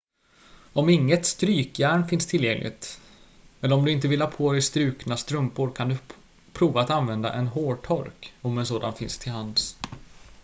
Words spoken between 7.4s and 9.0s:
hårtork om en sådan